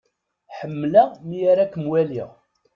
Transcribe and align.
Ḥemmleɣ 0.57 1.09
mi 1.27 1.39
ara 1.51 1.61
akem-waliɣ. 1.65 2.29